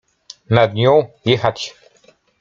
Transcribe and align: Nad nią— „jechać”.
Nad 0.49 0.73
nią— 0.73 1.09
„jechać”. 1.25 1.75